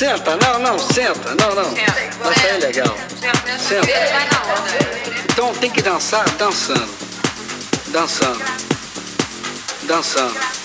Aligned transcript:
Senta, 0.00 0.34
não, 0.34 0.58
não, 0.60 0.78
senta, 0.78 1.34
não, 1.34 1.54
não. 1.54 1.76
Senta. 1.76 1.92
Tá 1.92 2.24
Nossa, 2.24 2.46
é 2.46 2.56
legal. 2.56 2.96
Senta. 3.58 3.86
Então 5.30 5.52
tem 5.56 5.70
que 5.70 5.82
dançar 5.82 6.24
dançando. 6.38 6.88
Dançando. 7.88 8.42
Dançando. 9.82 10.59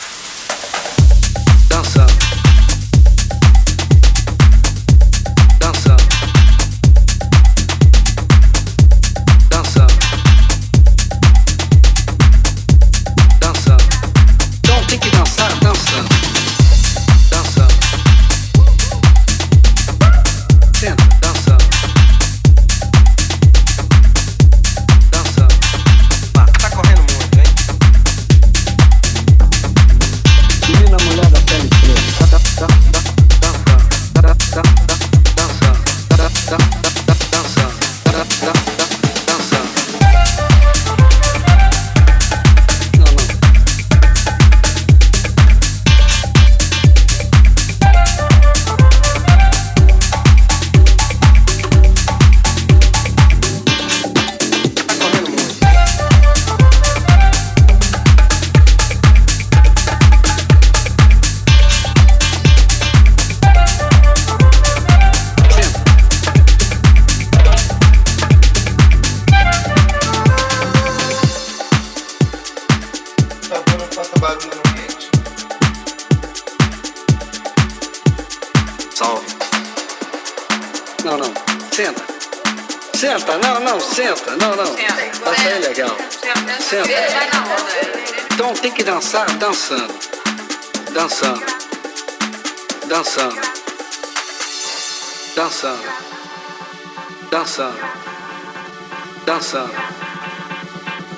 dança, 99.56 99.70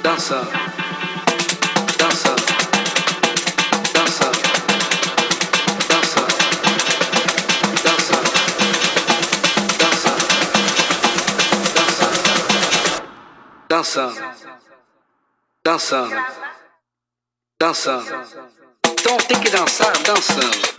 dança, 0.03 0.35
dança, 1.97 2.35
dança, 3.93 4.31
dança, 5.89 6.21
dança, 7.83 8.17
dança, 9.79 10.13
dança, 13.69 14.05
dança, 15.65 16.01
dança, 17.59 17.95
dança. 17.95 17.95
Então 18.85 19.17
tem 19.17 19.39
que 19.41 19.49
dançar 19.49 19.97
dançando. 20.03 20.76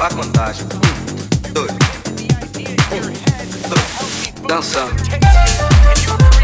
a 0.00 0.08
contagem. 0.10 0.64
Um, 0.64 1.52
dois, 1.52 1.72
um, 1.72 3.08
dois. 3.68 4.48
Dançando. 4.48 6.37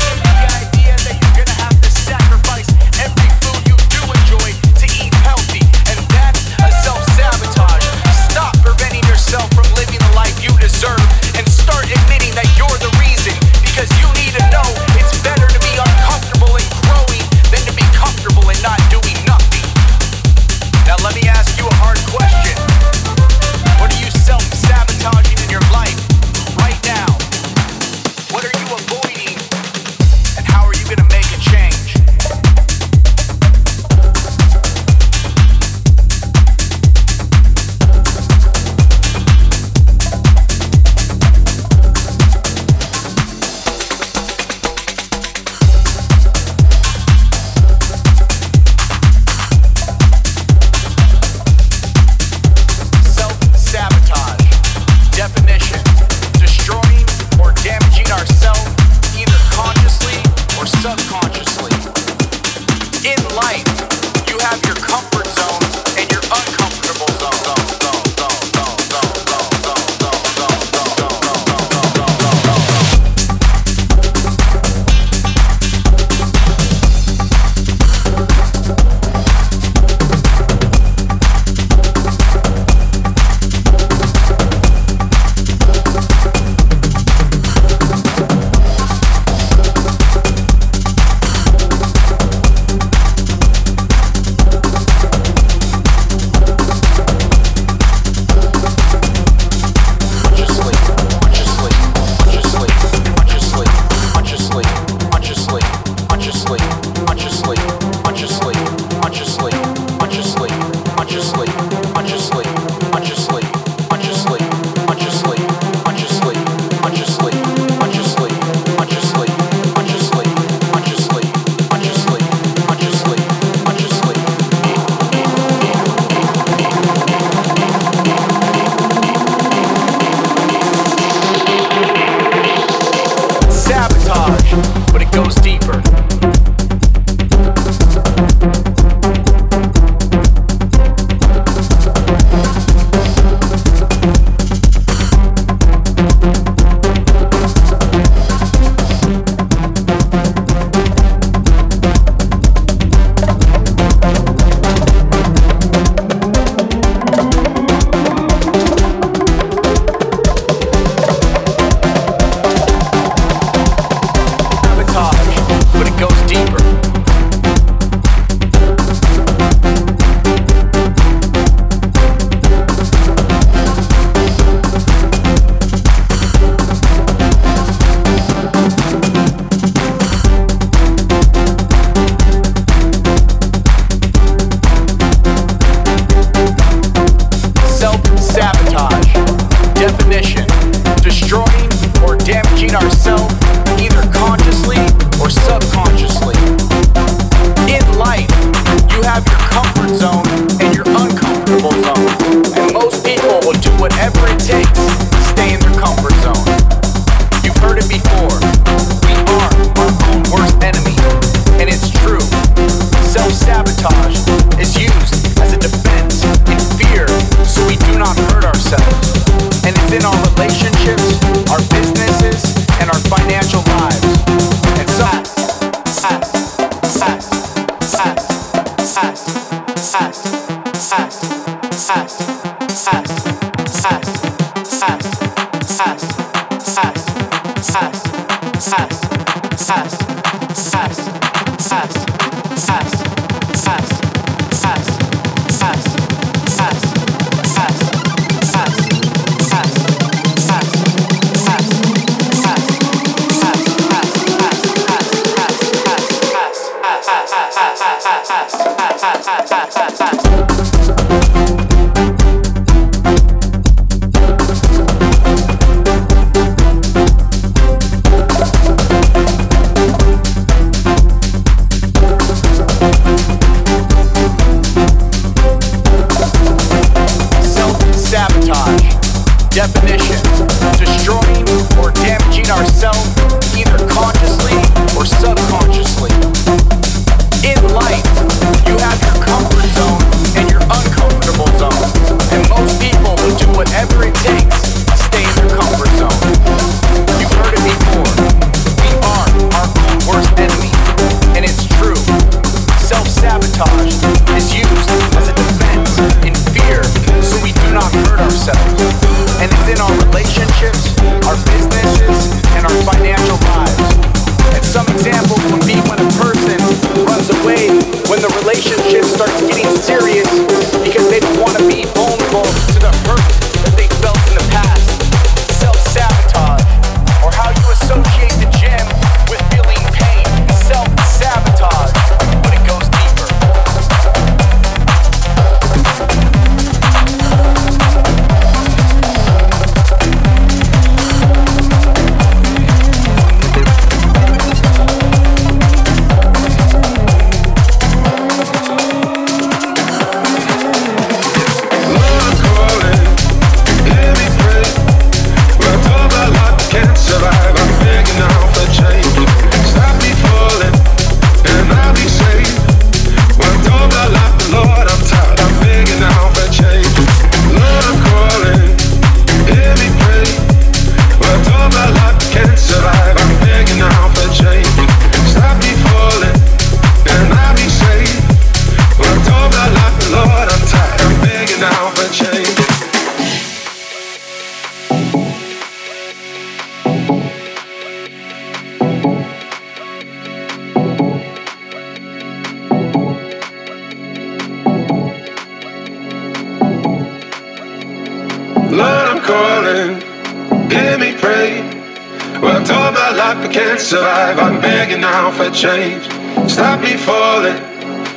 change. 405.54 406.02
Stop 406.50 406.82
me 406.82 406.96
falling, 406.98 407.54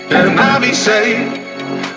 and 0.10 0.40
I'll 0.40 0.60
be 0.60 0.74
saved. 0.74 1.38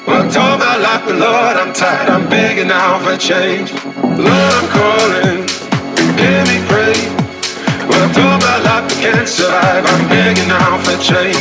Worked 0.07 0.37
all 0.37 0.59
my 0.59 0.77
life, 0.77 1.03
but 1.07 1.17
Lord, 1.17 1.57
I'm 1.57 1.73
tired. 1.73 2.11
I'm 2.11 2.29
begging 2.29 2.69
now 2.69 3.01
for 3.01 3.17
change. 3.17 3.73
Lord, 4.21 4.53
I'm 4.61 4.69
calling. 4.69 5.41
Hear 6.21 6.45
me 6.45 6.61
pray. 6.69 6.93
Worked 7.89 8.21
all 8.21 8.37
my 8.37 8.59
life, 8.69 8.85
but 8.85 8.99
can't 9.01 9.29
survive. 9.29 9.85
I'm 9.89 10.09
begging 10.13 10.49
now 10.49 10.77
for 10.85 11.01
change. 11.01 11.41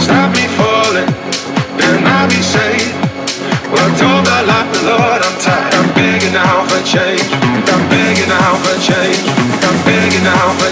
Stop 0.00 0.32
me 0.32 0.48
falling, 0.56 1.08
and 1.84 2.00
I'll 2.00 2.28
be 2.32 2.40
saved. 2.40 2.96
Worked 3.68 4.00
all 4.08 4.24
my 4.24 4.40
life, 4.48 4.68
but 4.72 4.84
Lord, 4.88 5.20
I'm 5.20 5.36
tired. 5.44 5.74
I'm 5.74 5.92
begging 5.92 6.32
now 6.32 6.64
for 6.64 6.80
change. 6.88 7.28
I'm 7.68 7.84
begging 7.92 8.28
now 8.28 8.56
for 8.64 8.76
change. 8.80 9.53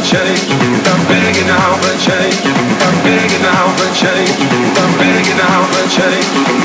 Change. 0.02 0.40
I'm 0.50 1.06
begging 1.06 1.46
now 1.46 1.76
for 1.76 1.96
change. 1.96 2.42
I'm 2.44 3.04
begging 3.04 3.42
now 3.42 3.70
for 3.76 3.94
change. 3.94 4.30
I'm 4.76 4.98
begging 4.98 5.36
now 5.36 5.64
for 5.70 5.88
change. 5.88 6.61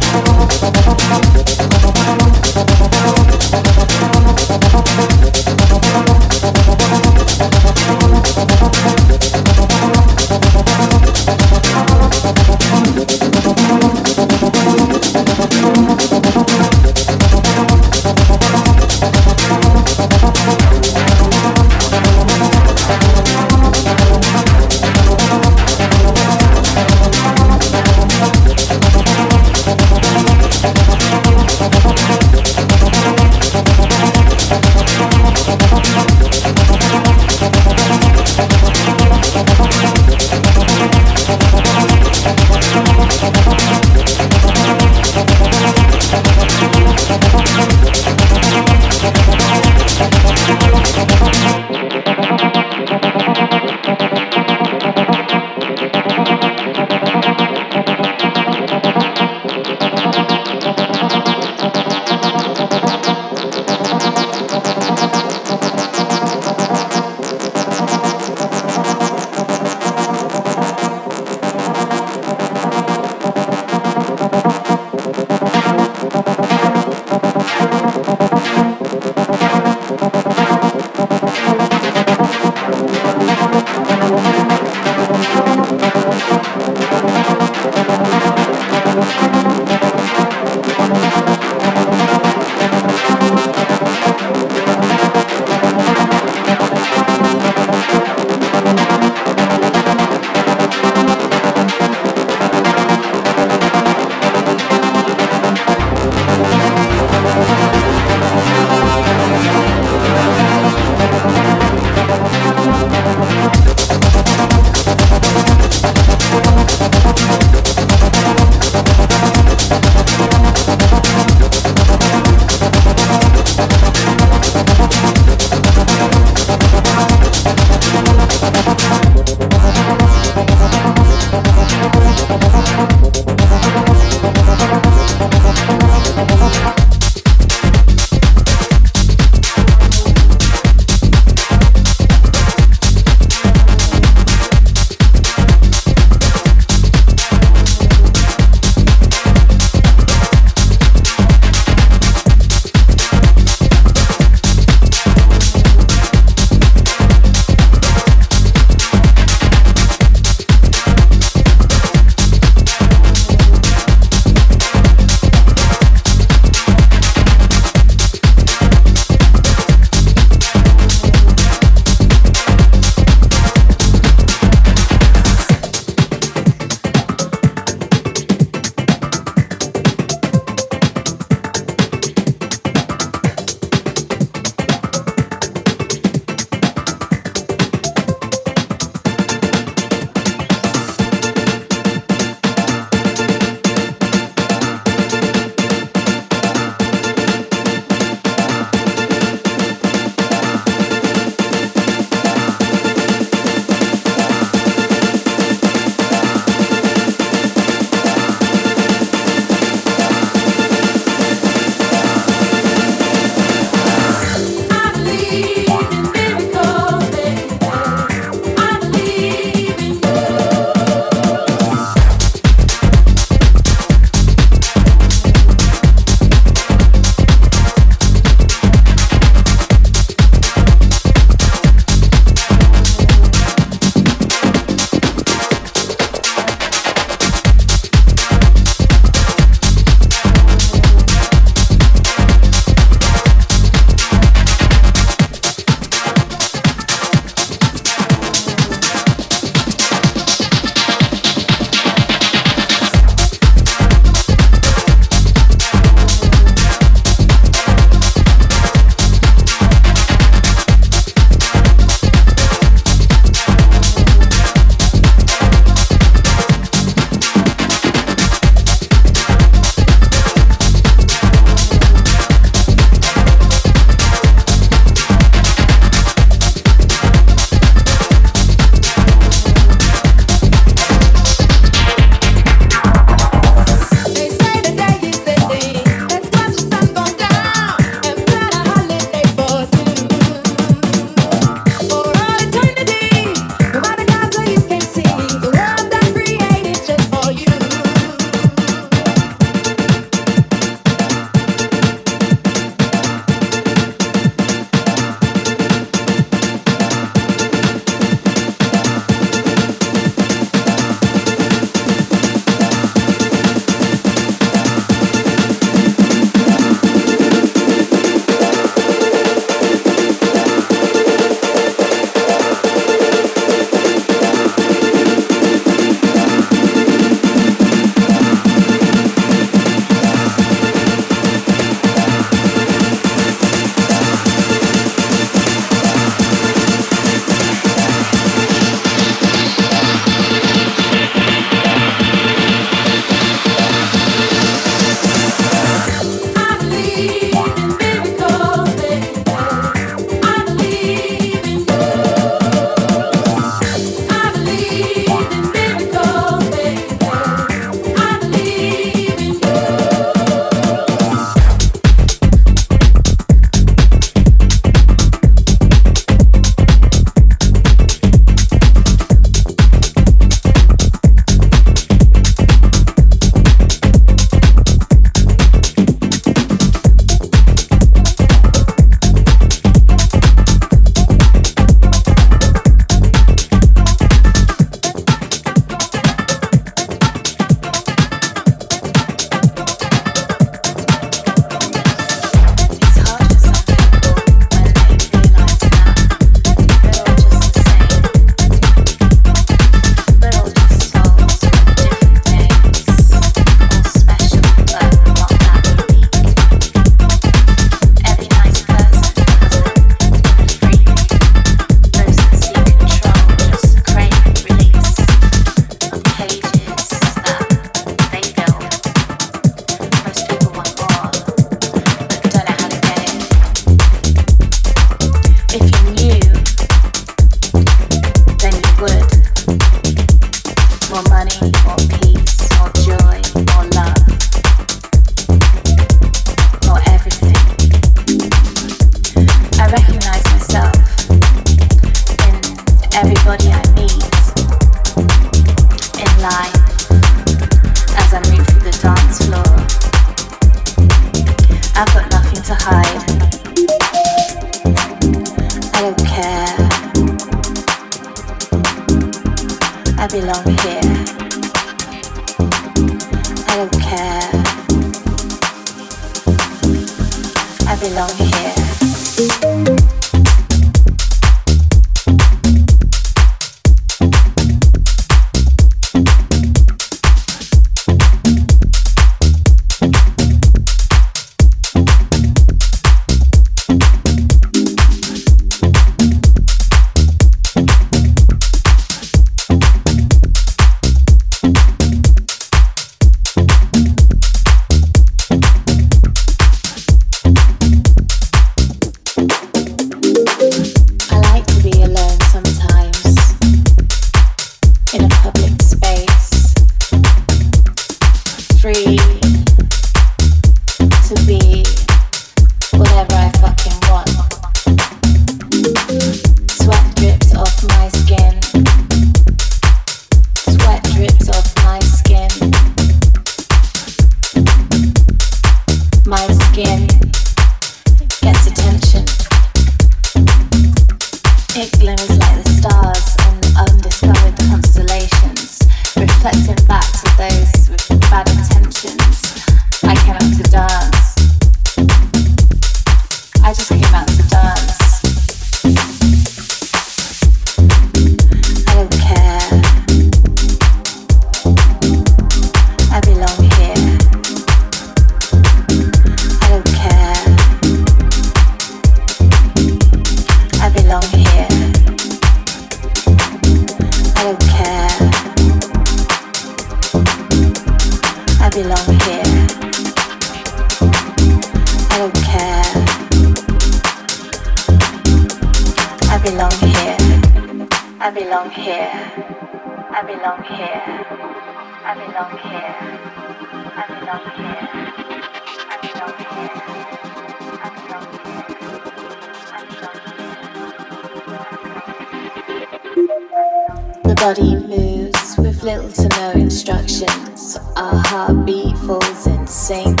sync 599.52 600.00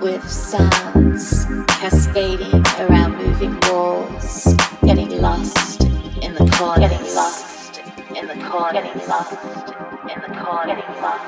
with 0.00 0.26
sounds 0.26 1.44
cascading 1.68 2.64
around 2.80 3.14
moving 3.18 3.54
walls, 3.70 4.48
getting 4.86 5.20
lost 5.20 5.84
in 6.22 6.32
the 6.32 6.50
corner. 6.56 6.88
getting 6.88 7.14
lost 7.14 7.78
in 8.16 8.26
the 8.26 8.34
corner. 8.48 8.72
getting 8.80 9.06
lost 9.06 9.32
in 9.34 10.20
the 10.22 10.28
corner. 10.40 10.74
getting 10.74 11.02
lost 11.02 11.26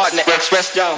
partner 0.00 0.22
express, 0.34 0.74
y'all. 0.74 0.89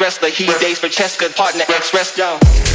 ex-wrestler, 0.00 0.30
he 0.30 0.46
days 0.60 0.78
for 0.78 0.88
Cheska, 0.88 1.34
partner 1.36 1.64
ex-wrestler. 1.68 2.69